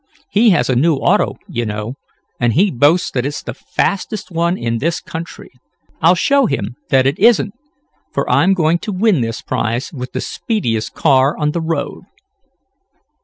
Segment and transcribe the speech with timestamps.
[0.31, 1.93] He has a new auto, you know,
[2.39, 5.51] and he boasts that it's the fastest one in this country.
[6.01, 7.53] I'll show him that it isn't,
[8.11, 12.05] for I'm going to win this prize with the speediest car on the road."